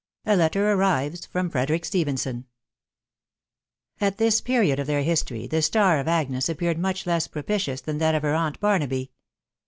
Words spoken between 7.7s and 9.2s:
than that of her ant Barnaby.